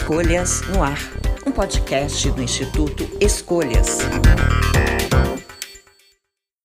Escolhas 0.00 0.60
no 0.68 0.80
Ar, 0.80 0.96
um 1.44 1.50
podcast 1.50 2.30
do 2.30 2.40
Instituto 2.40 3.02
Escolhas. 3.20 3.98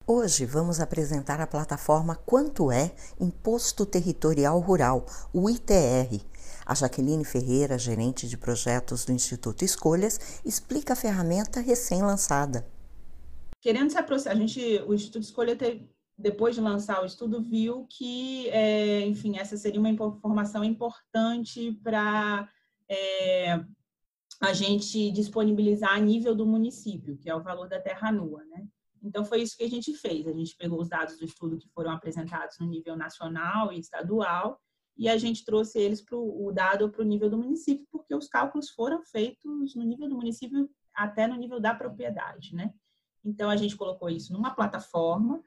Hoje 0.05 0.45
vamos 0.45 0.79
apresentar 0.79 1.41
a 1.41 1.47
plataforma 1.47 2.15
Quanto 2.15 2.71
é 2.71 2.93
Imposto 3.19 3.87
Territorial 3.87 4.59
Rural, 4.59 5.07
o 5.33 5.49
ITR. 5.49 6.23
A 6.63 6.75
Jaqueline 6.75 7.25
Ferreira, 7.25 7.77
gerente 7.79 8.29
de 8.29 8.37
projetos 8.37 9.03
do 9.03 9.11
Instituto 9.11 9.65
Escolhas, 9.65 10.39
explica 10.45 10.93
a 10.93 10.95
ferramenta 10.95 11.59
recém-lançada. 11.59 12.67
Querendo 13.59 13.89
se 13.89 13.97
aproximar, 13.97 14.37
a 14.37 14.39
gente, 14.39 14.61
o 14.87 14.93
Instituto 14.93 15.23
Escolha 15.23 15.55
teve, 15.55 15.89
depois 16.15 16.53
de 16.53 16.61
lançar 16.61 17.01
o 17.01 17.05
estudo, 17.05 17.41
viu 17.41 17.87
que, 17.89 18.47
é, 18.49 19.01
enfim, 19.01 19.39
essa 19.39 19.57
seria 19.57 19.79
uma 19.79 19.89
informação 19.89 20.63
importante 20.63 21.71
para 21.83 22.47
é, 22.89 23.63
a 24.41 24.53
gente 24.53 25.11
disponibilizar 25.11 25.93
a 25.93 25.99
nível 25.99 26.35
do 26.35 26.45
município, 26.45 27.17
que 27.17 27.29
é 27.29 27.35
o 27.35 27.43
valor 27.43 27.67
da 27.67 27.79
terra 27.79 28.11
nua, 28.11 28.43
né? 28.45 28.67
Então, 29.01 29.25
foi 29.25 29.41
isso 29.41 29.57
que 29.57 29.63
a 29.63 29.69
gente 29.69 29.93
fez. 29.93 30.25
A 30.27 30.31
gente 30.31 30.55
pegou 30.55 30.79
os 30.79 30.87
dados 30.87 31.17
do 31.17 31.25
estudo 31.25 31.57
que 31.57 31.69
foram 31.69 31.91
apresentados 31.91 32.57
no 32.59 32.67
nível 32.67 32.95
nacional 32.95 33.71
e 33.71 33.79
estadual 33.79 34.59
e 34.97 35.09
a 35.09 35.17
gente 35.17 35.43
trouxe 35.43 35.79
eles 35.79 36.01
para 36.01 36.17
o 36.17 36.51
dado 36.51 36.89
para 36.89 37.01
o 37.01 37.05
nível 37.05 37.29
do 37.29 37.37
município, 37.37 37.85
porque 37.91 38.13
os 38.13 38.27
cálculos 38.27 38.69
foram 38.69 39.01
feitos 39.03 39.75
no 39.75 39.83
nível 39.83 40.07
do 40.07 40.15
município 40.15 40.69
até 40.93 41.27
no 41.27 41.35
nível 41.35 41.59
da 41.59 41.73
propriedade, 41.73 42.55
né? 42.55 42.73
Então, 43.25 43.49
a 43.49 43.57
gente 43.57 43.75
colocou 43.75 44.09
isso 44.09 44.31
numa 44.31 44.53
plataforma 44.53 45.41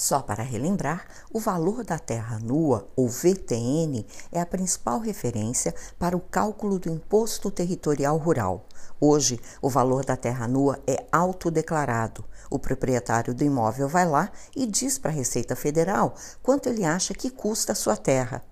só 0.00 0.22
para 0.22 0.42
relembrar, 0.42 1.06
o 1.30 1.38
valor 1.38 1.84
da 1.84 1.98
terra 1.98 2.38
nua, 2.38 2.88
ou 2.96 3.06
VTN, 3.06 4.06
é 4.32 4.40
a 4.40 4.46
principal 4.46 4.98
referência 4.98 5.74
para 5.98 6.16
o 6.16 6.20
cálculo 6.20 6.78
do 6.78 6.88
Imposto 6.88 7.50
Territorial 7.50 8.16
Rural. 8.16 8.64
Hoje, 8.98 9.38
o 9.60 9.68
valor 9.68 10.02
da 10.02 10.16
terra 10.16 10.48
nua 10.48 10.80
é 10.86 11.04
autodeclarado. 11.12 12.24
O 12.48 12.58
proprietário 12.58 13.34
do 13.34 13.44
imóvel 13.44 13.88
vai 13.88 14.08
lá 14.08 14.32
e 14.56 14.66
diz 14.66 14.98
para 14.98 15.10
a 15.10 15.14
Receita 15.14 15.54
Federal 15.54 16.14
quanto 16.42 16.70
ele 16.70 16.82
acha 16.82 17.12
que 17.12 17.28
custa 17.28 17.72
a 17.72 17.76
sua 17.76 17.94
terra. 17.94 18.42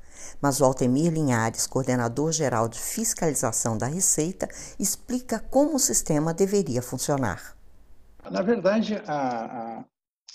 Mas 0.42 0.60
o 0.60 0.66
Altemir 0.66 1.10
Linhares, 1.10 1.66
coordenador 1.66 2.30
geral 2.30 2.68
de 2.68 2.78
fiscalização 2.78 3.78
da 3.78 3.86
Receita, 3.86 4.46
explica 4.78 5.38
como 5.50 5.76
o 5.76 5.80
sistema 5.80 6.34
deveria 6.34 6.82
funcionar. 6.82 7.56
Na 8.30 8.42
verdade, 8.42 9.00
a, 9.06 9.78
a 9.78 9.84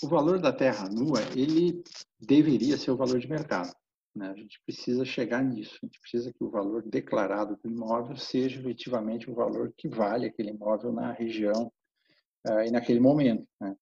o 0.02 0.08
valor 0.08 0.38
da 0.38 0.52
terra 0.52 0.88
nua, 0.88 1.20
ele 1.36 1.82
deveria 2.20 2.76
ser 2.76 2.90
o 2.90 2.96
valor 2.96 3.18
de 3.18 3.28
mercado. 3.28 3.74
Né? 4.14 4.30
A 4.30 4.36
gente 4.36 4.60
precisa 4.64 5.04
chegar 5.04 5.42
nisso. 5.42 5.78
A 5.82 5.86
gente 5.86 6.00
precisa 6.00 6.32
que 6.32 6.44
o 6.44 6.50
valor 6.50 6.82
declarado 6.82 7.58
do 7.62 7.68
imóvel 7.68 8.16
seja 8.16 8.60
efetivamente 8.60 9.30
o 9.30 9.34
valor 9.34 9.72
que 9.76 9.88
vale 9.88 10.26
aquele 10.26 10.50
imóvel 10.50 10.92
na 10.92 11.12
região 11.12 11.72
uh, 12.46 12.60
e 12.66 12.70
naquele 12.70 13.00
momento. 13.00 13.46
Né? 13.60 13.74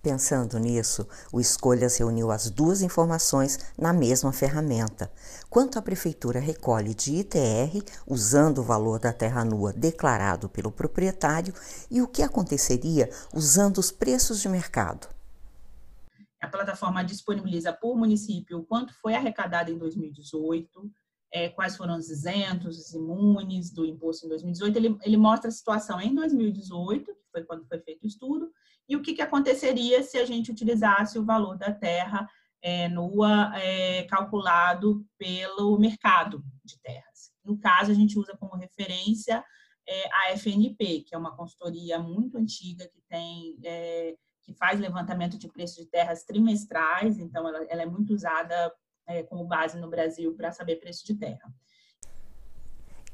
Pensando 0.00 0.58
nisso, 0.58 1.06
o 1.32 1.40
Escolhas 1.40 1.96
reuniu 1.96 2.30
as 2.30 2.48
duas 2.48 2.82
informações 2.82 3.58
na 3.76 3.92
mesma 3.92 4.32
ferramenta. 4.32 5.10
Quanto 5.50 5.78
a 5.78 5.82
prefeitura 5.82 6.38
recolhe 6.38 6.94
de 6.94 7.16
ITR, 7.16 7.82
usando 8.06 8.58
o 8.58 8.62
valor 8.62 9.00
da 9.00 9.12
terra 9.12 9.44
nua 9.44 9.72
declarado 9.72 10.48
pelo 10.48 10.70
proprietário, 10.70 11.52
e 11.90 12.00
o 12.00 12.06
que 12.06 12.22
aconteceria 12.22 13.10
usando 13.34 13.78
os 13.78 13.90
preços 13.90 14.40
de 14.40 14.48
mercado. 14.48 15.08
A 16.40 16.46
plataforma 16.46 17.02
disponibiliza 17.02 17.72
por 17.72 17.96
município 17.96 18.64
quanto 18.68 18.94
foi 18.94 19.14
arrecadado 19.14 19.72
em 19.72 19.78
2018, 19.78 20.90
é, 21.32 21.48
quais 21.48 21.76
foram 21.76 21.96
os 21.96 22.08
isentos, 22.08 22.78
os 22.78 22.94
imunes 22.94 23.70
do 23.70 23.84
imposto 23.84 24.26
em 24.26 24.28
2018. 24.28 24.76
Ele, 24.76 24.98
ele 25.02 25.16
mostra 25.16 25.48
a 25.48 25.52
situação 25.52 26.00
em 26.00 26.14
2018, 26.14 27.06
que 27.06 27.17
foi 27.38 27.44
quando 27.44 27.66
foi 27.66 27.78
feito 27.80 28.04
o 28.04 28.06
estudo, 28.06 28.50
e 28.88 28.96
o 28.96 29.02
que, 29.02 29.14
que 29.14 29.22
aconteceria 29.22 30.02
se 30.02 30.18
a 30.18 30.24
gente 30.24 30.50
utilizasse 30.50 31.18
o 31.18 31.24
valor 31.24 31.56
da 31.56 31.72
terra 31.72 32.28
é, 32.60 32.88
nua 32.88 33.52
é, 33.56 34.04
calculado 34.04 35.04
pelo 35.16 35.78
mercado 35.78 36.42
de 36.64 36.80
terras. 36.80 37.30
No 37.44 37.58
caso, 37.58 37.90
a 37.90 37.94
gente 37.94 38.18
usa 38.18 38.36
como 38.36 38.56
referência 38.56 39.44
é, 39.86 40.08
a 40.12 40.32
FNP, 40.32 41.02
que 41.02 41.14
é 41.14 41.18
uma 41.18 41.36
consultoria 41.36 41.98
muito 41.98 42.36
antiga 42.36 42.88
que 42.88 43.00
tem 43.08 43.58
é, 43.64 44.14
que 44.42 44.54
faz 44.54 44.80
levantamento 44.80 45.38
de 45.38 45.48
preços 45.48 45.84
de 45.84 45.90
terras 45.90 46.24
trimestrais, 46.24 47.18
então 47.18 47.46
ela, 47.46 47.64
ela 47.68 47.82
é 47.82 47.86
muito 47.86 48.14
usada 48.14 48.72
é, 49.06 49.22
como 49.22 49.44
base 49.44 49.78
no 49.78 49.90
Brasil 49.90 50.34
para 50.34 50.50
saber 50.50 50.76
preço 50.76 51.04
de 51.04 51.14
terra. 51.14 51.52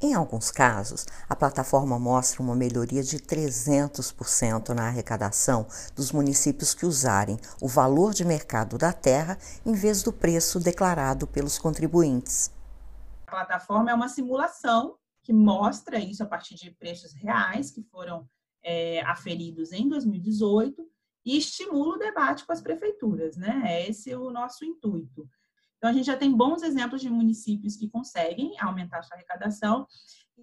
Em 0.00 0.12
alguns 0.12 0.50
casos, 0.50 1.06
a 1.28 1.36
plataforma 1.36 1.98
mostra 1.98 2.42
uma 2.42 2.54
melhoria 2.54 3.02
de 3.02 3.18
300% 3.18 4.70
na 4.70 4.88
arrecadação 4.88 5.66
dos 5.94 6.10
municípios 6.10 6.74
que 6.74 6.84
usarem 6.84 7.38
o 7.60 7.68
valor 7.68 8.12
de 8.12 8.24
mercado 8.24 8.76
da 8.76 8.92
terra 8.92 9.38
em 9.64 9.72
vez 9.72 10.02
do 10.02 10.12
preço 10.12 10.58
declarado 10.58 11.26
pelos 11.26 11.58
contribuintes. 11.58 12.50
A 13.26 13.30
plataforma 13.30 13.90
é 13.90 13.94
uma 13.94 14.08
simulação 14.08 14.96
que 15.22 15.32
mostra 15.32 15.98
isso 15.98 16.22
a 16.22 16.26
partir 16.26 16.54
de 16.56 16.70
preços 16.70 17.14
reais 17.14 17.70
que 17.70 17.82
foram 17.82 18.28
é, 18.62 19.00
aferidos 19.02 19.72
em 19.72 19.88
2018 19.88 20.86
e 21.24 21.38
estimula 21.38 21.94
o 21.94 21.98
debate 21.98 22.44
com 22.44 22.52
as 22.52 22.60
prefeituras, 22.60 23.36
né? 23.36 23.62
É 23.64 23.88
esse 23.88 24.14
o 24.14 24.30
nosso 24.30 24.64
intuito. 24.64 25.26
Então, 25.84 25.92
a 25.92 25.94
gente 25.94 26.06
já 26.06 26.16
tem 26.16 26.34
bons 26.34 26.62
exemplos 26.62 27.02
de 27.02 27.10
municípios 27.10 27.76
que 27.76 27.90
conseguem 27.90 28.58
aumentar 28.58 29.00
a 29.00 29.02
sua 29.02 29.18
arrecadação 29.18 29.86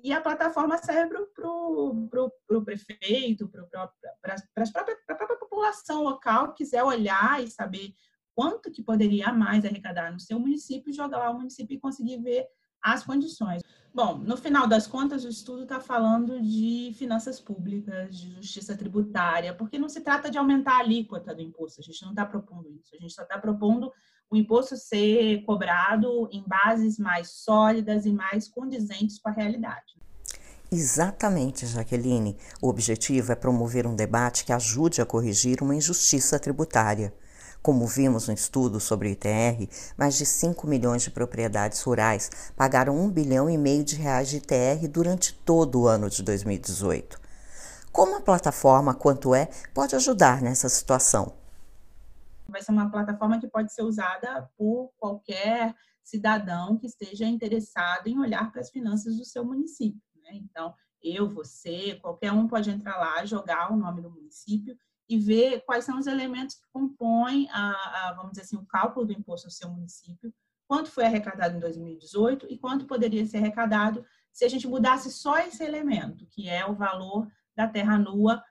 e 0.04 0.14
a 0.14 0.22
plataforma 0.22 0.78
serve 0.78 1.16
para 1.36 1.50
o 1.50 2.64
prefeito, 2.64 3.50
para 3.50 3.64
a 3.64 5.16
própria 5.16 5.40
população 5.40 6.04
local 6.04 6.54
quiser 6.54 6.84
olhar 6.84 7.44
e 7.44 7.48
saber 7.48 7.96
quanto 8.36 8.70
que 8.70 8.84
poderia 8.84 9.34
mais 9.34 9.66
arrecadar 9.66 10.14
no 10.14 10.20
seu 10.20 10.40
município, 10.40 10.94
jogar 10.94 11.18
lá 11.18 11.32
o 11.32 11.38
município 11.40 11.74
e 11.74 11.80
conseguir 11.80 12.22
ver 12.22 12.46
as 12.80 13.04
condições. 13.04 13.64
Bom, 13.92 14.20
no 14.20 14.38
final 14.38 14.68
das 14.68 14.86
contas, 14.86 15.26
o 15.26 15.28
estudo 15.28 15.64
está 15.64 15.80
falando 15.80 16.40
de 16.40 16.94
finanças 17.00 17.40
públicas, 17.40 18.16
de 18.16 18.36
justiça 18.36 18.78
tributária, 18.78 19.56
porque 19.56 19.80
não 19.80 19.90
se 19.90 20.02
trata 20.02 20.30
de 20.30 20.38
aumentar 20.38 20.76
a 20.76 20.80
alíquota 20.82 21.34
do 21.34 21.42
imposto, 21.42 21.82
a 21.82 21.84
gente 21.84 22.04
não 22.04 22.12
está 22.12 22.28
propondo 22.28 22.70
isso, 22.70 22.96
a 22.96 23.00
gente 23.00 23.12
só 23.12 23.24
está 23.24 23.40
propondo 23.40 23.92
o 24.32 24.38
imposto 24.38 24.78
ser 24.78 25.44
cobrado 25.44 26.30
em 26.32 26.42
bases 26.48 26.98
mais 26.98 27.30
sólidas 27.30 28.06
e 28.06 28.14
mais 28.14 28.48
condizentes 28.48 29.20
com 29.20 29.28
a 29.28 29.34
realidade. 29.34 29.92
Exatamente, 30.72 31.68
Jaqueline. 31.68 32.38
O 32.62 32.70
objetivo 32.70 33.34
é 33.34 33.36
promover 33.36 33.86
um 33.86 33.94
debate 33.94 34.46
que 34.46 34.54
ajude 34.54 35.02
a 35.02 35.06
corrigir 35.06 35.62
uma 35.62 35.76
injustiça 35.76 36.40
tributária. 36.40 37.14
Como 37.62 37.86
vimos 37.86 38.30
no 38.30 38.34
estudo 38.34 38.80
sobre 38.80 39.10
o 39.10 39.12
ITR, 39.12 39.68
mais 39.98 40.16
de 40.16 40.26
5 40.26 40.66
milhões 40.66 41.04
de 41.04 41.12
propriedades 41.12 41.82
rurais 41.82 42.32
pagaram 42.56 42.98
1 42.98 43.10
bilhão 43.10 43.50
e 43.50 43.58
meio 43.58 43.84
de 43.84 43.98
reais 43.98 44.30
de 44.30 44.38
ITR 44.38 44.88
durante 44.90 45.34
todo 45.34 45.82
o 45.82 45.88
ano 45.88 46.10
de 46.10 46.24
2018. 46.24 47.20
Como 47.92 48.16
a 48.16 48.22
plataforma 48.22 48.94
Quanto 48.94 49.36
é 49.36 49.50
pode 49.74 49.94
ajudar 49.94 50.42
nessa 50.42 50.70
situação? 50.70 51.41
Vai 52.52 52.62
ser 52.62 52.72
uma 52.72 52.92
plataforma 52.92 53.40
que 53.40 53.48
pode 53.48 53.74
ser 53.74 53.84
usada 53.84 54.50
por 54.58 54.92
qualquer 54.98 55.76
cidadão 56.04 56.78
que 56.78 56.88
esteja 56.88 57.26
interessado 57.26 58.08
em 58.08 58.20
olhar 58.20 58.52
para 58.52 58.62
as 58.62 58.70
finanças 58.70 59.18
do 59.18 59.26
seu 59.26 59.46
município. 59.46 60.02
Né? 60.24 60.32
Então, 60.34 60.74
eu, 61.02 61.30
você, 61.30 61.96
qualquer 61.96 62.32
um 62.32 62.48
pode 62.48 62.70
entrar 62.70 62.98
lá, 62.98 63.26
jogar 63.26 63.72
o 63.72 63.78
nome 63.78 64.02
do 64.02 64.10
município 64.10 64.78
e 65.10 65.18
ver 65.18 65.62
quais 65.66 65.84
são 65.84 65.98
os 66.00 66.08
elementos 66.08 66.56
que 66.56 66.68
compõem, 66.72 67.50
a, 67.52 68.10
a, 68.10 68.14
vamos 68.14 68.32
dizer 68.32 68.44
assim, 68.44 68.58
o 68.58 68.66
cálculo 68.66 69.06
do 69.06 69.14
imposto 69.14 69.48
no 69.48 69.52
seu 69.52 69.70
município, 69.70 70.34
quanto 70.68 70.90
foi 70.90 71.06
arrecadado 71.06 71.58
em 71.58 71.60
2018 71.60 72.48
e 72.50 72.58
quanto 72.58 72.86
poderia 72.86 73.26
ser 73.26 73.38
arrecadado 73.38 74.06
se 74.32 74.46
a 74.46 74.48
gente 74.48 74.68
mudasse 74.68 75.12
só 75.12 75.38
esse 75.40 75.64
elemento, 75.64 76.26
que 76.28 76.48
é 76.48 76.66
o 76.66 76.76
valor 76.76 77.28
da 77.56 77.68
terra 77.68 77.98
nua 77.98 78.42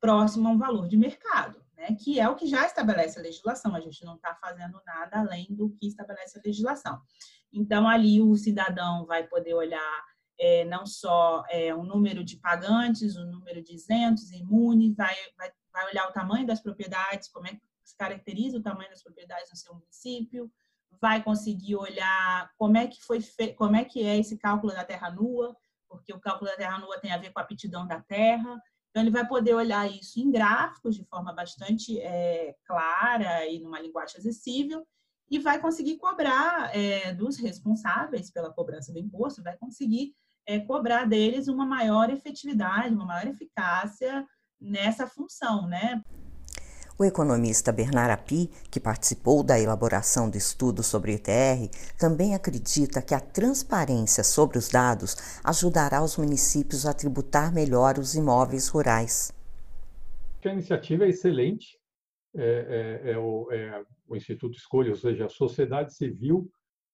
próximo 0.00 0.48
a 0.48 0.50
um 0.50 0.58
valor 0.58 0.88
de 0.88 0.96
mercado, 0.96 1.63
né? 1.88 1.96
que 1.98 2.20
é 2.20 2.28
o 2.28 2.36
que 2.36 2.46
já 2.46 2.66
estabelece 2.66 3.18
a 3.18 3.22
legislação. 3.22 3.74
A 3.74 3.80
gente 3.80 4.04
não 4.04 4.16
está 4.16 4.34
fazendo 4.34 4.80
nada 4.86 5.20
além 5.20 5.46
do 5.50 5.70
que 5.70 5.86
estabelece 5.86 6.38
a 6.38 6.42
legislação. 6.44 7.00
Então, 7.52 7.88
ali 7.88 8.20
o 8.20 8.34
cidadão 8.34 9.06
vai 9.06 9.26
poder 9.26 9.54
olhar 9.54 10.04
é, 10.38 10.64
não 10.64 10.84
só 10.84 11.44
é, 11.48 11.74
o 11.74 11.84
número 11.84 12.24
de 12.24 12.36
pagantes, 12.38 13.16
o 13.16 13.24
número 13.24 13.62
de 13.62 13.74
isentos, 13.74 14.32
imunes, 14.32 14.94
vai, 14.96 15.14
vai 15.38 15.52
vai 15.74 15.86
olhar 15.88 16.08
o 16.08 16.12
tamanho 16.12 16.46
das 16.46 16.60
propriedades, 16.60 17.28
como 17.28 17.48
é 17.48 17.50
que 17.50 17.60
se 17.82 17.96
caracteriza 17.96 18.56
o 18.56 18.62
tamanho 18.62 18.88
das 18.88 19.02
propriedades 19.02 19.50
no 19.50 19.56
seu 19.56 19.74
município, 19.74 20.50
vai 21.00 21.22
conseguir 21.22 21.74
olhar 21.74 22.50
como 22.56 22.78
é 22.78 22.86
que 22.86 23.02
foi 23.02 23.18
como 23.56 23.74
é 23.74 23.84
que 23.84 24.06
é 24.06 24.16
esse 24.16 24.38
cálculo 24.38 24.72
da 24.72 24.84
terra 24.84 25.10
nua, 25.10 25.54
porque 25.88 26.14
o 26.14 26.20
cálculo 26.20 26.48
da 26.48 26.56
terra 26.56 26.78
nua 26.78 26.98
tem 27.00 27.10
a 27.10 27.18
ver 27.18 27.32
com 27.32 27.40
a 27.40 27.42
aptidão 27.42 27.86
da 27.86 28.00
terra. 28.00 28.62
Então 28.94 29.02
ele 29.02 29.10
vai 29.10 29.26
poder 29.26 29.54
olhar 29.54 29.90
isso 29.90 30.20
em 30.20 30.30
gráficos 30.30 30.94
de 30.94 31.04
forma 31.06 31.32
bastante 31.32 31.98
é, 31.98 32.54
clara 32.64 33.44
e 33.44 33.58
numa 33.58 33.80
linguagem 33.80 34.16
acessível 34.18 34.86
e 35.28 35.36
vai 35.36 35.60
conseguir 35.60 35.96
cobrar 35.96 36.70
é, 36.72 37.12
dos 37.12 37.36
responsáveis 37.36 38.30
pela 38.30 38.52
cobrança 38.52 38.92
do 38.92 39.00
imposto, 39.00 39.42
vai 39.42 39.56
conseguir 39.56 40.14
é, 40.46 40.60
cobrar 40.60 41.06
deles 41.06 41.48
uma 41.48 41.66
maior 41.66 42.08
efetividade, 42.08 42.94
uma 42.94 43.04
maior 43.04 43.26
eficácia 43.26 44.24
nessa 44.60 45.08
função, 45.08 45.66
né? 45.66 46.00
O 46.96 47.04
economista 47.04 47.72
Bernard 47.72 48.12
Api, 48.12 48.48
que 48.70 48.78
participou 48.78 49.42
da 49.42 49.58
elaboração 49.58 50.30
do 50.30 50.36
estudo 50.36 50.80
sobre 50.80 51.10
o 51.10 51.14
ITR, 51.16 51.68
também 51.98 52.36
acredita 52.36 53.02
que 53.02 53.12
a 53.12 53.18
transparência 53.18 54.22
sobre 54.22 54.58
os 54.58 54.68
dados 54.68 55.16
ajudará 55.42 56.04
os 56.04 56.16
municípios 56.16 56.86
a 56.86 56.94
tributar 56.94 57.52
melhor 57.52 57.98
os 57.98 58.14
imóveis 58.14 58.68
rurais. 58.68 59.32
A 60.44 60.48
iniciativa 60.50 61.04
é 61.04 61.08
excelente, 61.08 61.76
é, 62.32 63.00
é, 63.02 63.10
é, 63.10 63.18
o, 63.18 63.50
é 63.50 63.84
o, 64.06 64.14
Instituto 64.14 64.56
Escolha, 64.56 64.90
ou 64.90 64.96
seja, 64.96 65.26
a 65.26 65.28
sociedade 65.28 65.92
civil 65.94 66.48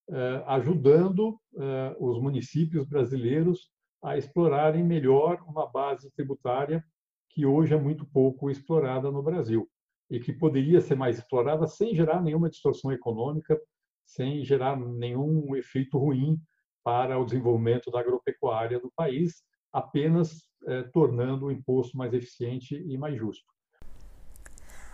é, 0.09 0.43
ajudando 0.47 1.39
é, 1.55 1.95
os 1.99 2.19
municípios 2.19 2.87
brasileiros 2.87 3.69
a 4.01 4.17
explorarem 4.17 4.83
melhor 4.83 5.43
uma 5.47 5.67
base 5.67 6.09
tributária 6.09 6.83
que 7.29 7.45
hoje 7.45 7.75
é 7.75 7.77
muito 7.77 8.03
pouco 8.03 8.49
explorada 8.49 9.11
no 9.11 9.21
Brasil 9.21 9.69
e 10.11 10.19
que 10.19 10.33
poderia 10.33 10.81
ser 10.81 10.95
mais 10.95 11.17
explorada 11.17 11.65
sem 11.65 11.95
gerar 11.95 12.21
nenhuma 12.21 12.49
distorção 12.49 12.91
econômica, 12.91 13.57
sem 14.05 14.43
gerar 14.43 14.77
nenhum 14.77 15.55
efeito 15.55 15.97
ruim 15.97 16.37
para 16.83 17.17
o 17.17 17.23
desenvolvimento 17.23 17.89
da 17.89 18.01
agropecuária 18.01 18.77
do 18.77 18.91
país, 18.93 19.41
apenas 19.71 20.49
eh, 20.67 20.83
tornando 20.91 21.45
o 21.45 21.51
imposto 21.51 21.97
mais 21.97 22.13
eficiente 22.13 22.75
e 22.75 22.97
mais 22.97 23.17
justo. 23.17 23.45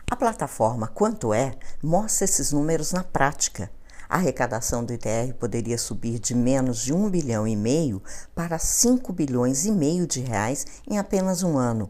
A 0.09 0.15
plataforma 0.15 0.87
Quanto 0.87 1.33
é 1.33 1.57
mostra 1.83 2.25
esses 2.25 2.53
números 2.53 2.93
na 2.93 3.03
prática. 3.03 3.71
A 4.07 4.17
arrecadação 4.17 4.85
do 4.85 4.93
ITR 4.93 5.33
poderia 5.37 5.77
subir 5.77 6.19
de 6.19 6.33
menos 6.35 6.81
de 6.83 6.93
1 6.93 7.09
bilhão 7.09 7.47
e 7.47 7.55
meio 7.55 8.01
para 8.35 8.57
5 8.59 9.11
bilhões 9.11 9.65
e 9.65 9.71
meio 9.71 10.05
de 10.05 10.21
reais 10.21 10.81
em 10.87 10.97
apenas 10.97 11.43
um 11.43 11.57
ano. 11.57 11.89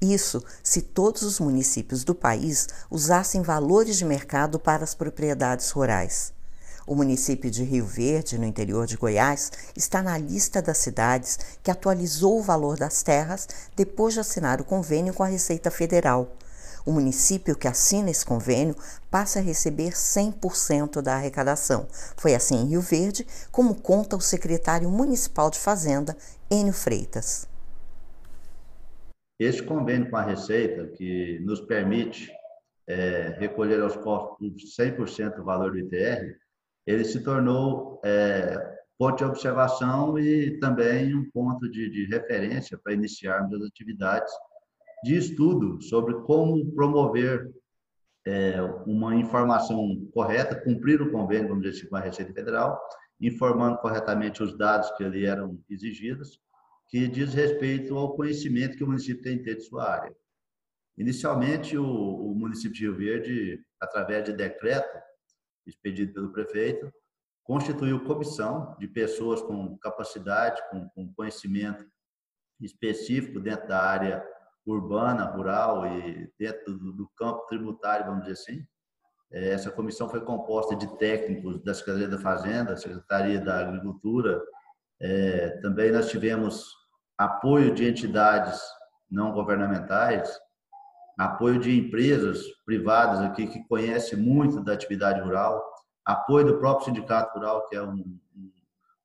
Isso 0.00 0.44
se 0.62 0.80
todos 0.80 1.22
os 1.22 1.40
municípios 1.40 2.04
do 2.04 2.14
país 2.14 2.68
usassem 2.88 3.42
valores 3.42 3.96
de 3.96 4.04
mercado 4.04 4.58
para 4.58 4.84
as 4.84 4.94
propriedades 4.94 5.70
rurais. 5.70 6.32
O 6.86 6.94
município 6.94 7.50
de 7.50 7.64
Rio 7.64 7.84
Verde, 7.84 8.38
no 8.38 8.46
interior 8.46 8.86
de 8.86 8.96
Goiás, 8.96 9.50
está 9.76 10.00
na 10.00 10.16
lista 10.16 10.62
das 10.62 10.78
cidades 10.78 11.38
que 11.62 11.70
atualizou 11.70 12.38
o 12.38 12.42
valor 12.42 12.78
das 12.78 13.02
terras 13.02 13.48
depois 13.76 14.14
de 14.14 14.20
assinar 14.20 14.60
o 14.60 14.64
convênio 14.64 15.12
com 15.12 15.22
a 15.22 15.26
Receita 15.26 15.70
Federal. 15.70 16.32
O 16.86 16.92
município 16.92 17.56
que 17.56 17.68
assina 17.68 18.08
esse 18.08 18.24
convênio 18.24 18.74
passa 19.10 19.40
a 19.40 19.42
receber 19.42 19.90
100% 19.90 21.02
da 21.02 21.16
arrecadação. 21.16 21.86
Foi 22.16 22.34
assim 22.34 22.62
em 22.62 22.68
Rio 22.68 22.80
Verde, 22.80 23.26
como 23.50 23.74
conta 23.74 24.16
o 24.16 24.20
secretário 24.20 24.88
municipal 24.88 25.50
de 25.50 25.58
Fazenda, 25.58 26.16
Enio 26.50 26.72
Freitas. 26.72 27.46
Esse 29.38 29.62
convênio 29.62 30.10
com 30.10 30.16
a 30.16 30.22
Receita, 30.22 30.88
que 30.88 31.38
nos 31.40 31.60
permite 31.60 32.32
é, 32.88 33.36
recolher 33.38 33.80
aos 33.80 33.96
cofres 33.96 34.76
100% 34.76 35.36
do 35.36 35.44
valor 35.44 35.72
do 35.72 35.78
ITR, 35.78 36.36
ele 36.86 37.04
se 37.04 37.22
tornou 37.22 38.00
é, 38.04 38.78
ponto 38.98 39.18
de 39.18 39.24
observação 39.24 40.18
e 40.18 40.58
também 40.58 41.14
um 41.14 41.30
ponto 41.30 41.70
de, 41.70 41.88
de 41.88 42.06
referência 42.06 42.76
para 42.82 42.94
iniciarmos 42.94 43.54
as 43.54 43.68
atividades 43.68 44.32
de 45.04 45.16
estudo 45.16 45.80
sobre 45.82 46.14
como 46.22 46.72
promover 46.72 47.48
é, 48.26 48.60
uma 48.86 49.14
informação 49.14 50.04
correta, 50.12 50.60
cumprir 50.60 51.00
o 51.00 51.12
convênio, 51.12 51.48
vamos 51.48 51.62
dizer 51.62 51.78
assim, 51.78 51.88
com 51.88 51.96
a 51.96 52.00
Receita 52.00 52.32
Federal, 52.32 52.80
informando 53.20 53.78
corretamente 53.78 54.42
os 54.42 54.56
dados 54.58 54.90
que 54.96 55.04
ali 55.04 55.24
eram 55.24 55.60
exigidos 55.70 56.40
que 56.88 57.06
diz 57.06 57.34
respeito 57.34 57.96
ao 57.96 58.14
conhecimento 58.14 58.76
que 58.76 58.84
o 58.84 58.86
município 58.86 59.22
tem 59.22 59.38
que 59.38 59.44
ter 59.44 59.56
de 59.56 59.64
sua 59.64 59.88
área. 59.88 60.16
Inicialmente, 60.96 61.76
o, 61.76 61.84
o 61.84 62.34
município 62.34 62.72
de 62.72 62.80
Rio 62.84 62.96
Verde, 62.96 63.64
através 63.80 64.24
de 64.24 64.32
decreto 64.32 64.98
expedido 65.66 66.12
pelo 66.12 66.32
prefeito, 66.32 66.90
constituiu 67.44 68.04
comissão 68.04 68.74
de 68.78 68.88
pessoas 68.88 69.40
com 69.42 69.76
capacidade, 69.78 70.60
com, 70.70 70.88
com 70.90 71.12
conhecimento 71.14 71.86
específico 72.60 73.38
dentro 73.38 73.68
da 73.68 73.82
área 73.82 74.24
urbana, 74.66 75.24
rural 75.24 75.86
e 75.86 76.30
dentro 76.38 76.76
do, 76.76 76.92
do 76.92 77.08
campo 77.16 77.46
tributário, 77.46 78.06
vamos 78.06 78.22
dizer 78.22 78.32
assim. 78.32 78.66
É, 79.30 79.50
essa 79.50 79.70
comissão 79.70 80.08
foi 80.08 80.22
composta 80.22 80.74
de 80.74 80.86
técnicos 80.98 81.62
da 81.62 81.74
Secretaria 81.74 82.08
da 82.08 82.18
Fazenda, 82.18 82.76
Secretaria 82.76 83.40
da 83.40 83.60
Agricultura, 83.60 84.42
é, 85.00 85.50
também 85.60 85.92
nós 85.92 86.10
tivemos 86.10 86.74
apoio 87.18 87.74
de 87.74 87.88
entidades 87.88 88.62
não 89.10 89.32
governamentais, 89.32 90.30
apoio 91.18 91.58
de 91.58 91.76
empresas 91.76 92.40
privadas 92.64 93.18
aqui 93.20 93.48
que 93.48 93.66
conhecem 93.66 94.16
muito 94.16 94.62
da 94.62 94.72
atividade 94.72 95.20
rural, 95.20 95.60
apoio 96.04 96.46
do 96.46 96.58
próprio 96.58 96.86
Sindicato 96.86 97.36
Rural, 97.36 97.66
que 97.66 97.74
é 97.74 97.82
um, 97.82 98.18
um, 98.36 98.52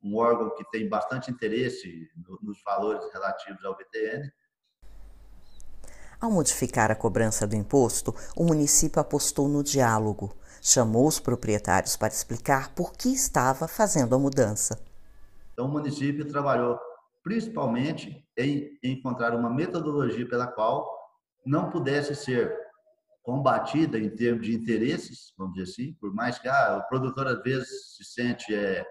um 0.03 0.15
órgão 0.15 0.53
que 0.55 0.63
tem 0.69 0.87
bastante 0.87 1.31
interesse 1.31 2.07
no, 2.15 2.37
nos 2.43 2.61
valores 2.63 3.11
relativos 3.11 3.65
ao 3.65 3.75
BTN. 3.75 4.31
Ao 6.21 6.31
modificar 6.31 6.91
a 6.91 6.95
cobrança 6.95 7.47
do 7.47 7.55
imposto, 7.55 8.15
o 8.37 8.43
município 8.43 9.01
apostou 9.01 9.49
no 9.49 9.63
diálogo. 9.63 10.37
Chamou 10.61 11.07
os 11.07 11.19
proprietários 11.19 11.97
para 11.97 12.13
explicar 12.13 12.73
por 12.73 12.93
que 12.93 13.09
estava 13.09 13.67
fazendo 13.67 14.15
a 14.15 14.19
mudança. 14.19 14.79
Então, 15.51 15.65
o 15.65 15.69
município 15.69 16.25
trabalhou 16.25 16.79
principalmente 17.23 18.27
em 18.37 18.77
encontrar 18.83 19.33
uma 19.33 19.49
metodologia 19.49 20.27
pela 20.27 20.45
qual 20.45 20.87
não 21.45 21.69
pudesse 21.69 22.13
ser 22.15 22.53
combatida 23.23 23.97
em 23.97 24.09
termos 24.09 24.45
de 24.45 24.53
interesses, 24.53 25.33
vamos 25.37 25.53
dizer 25.53 25.71
assim, 25.71 25.93
por 25.93 26.13
mais 26.13 26.37
que 26.37 26.49
ah, 26.49 26.77
o 26.83 26.89
produtor 26.89 27.25
às 27.27 27.41
vezes 27.41 27.95
se 27.95 28.03
sente 28.03 28.53
é, 28.53 28.85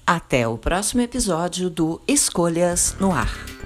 Até 0.07 0.49
o 0.49 0.57
próximo 0.57 1.02
episódio 1.02 1.69
do 1.69 2.00
Escolhas 2.09 2.97
no 2.99 3.12
Ar. 3.12 3.60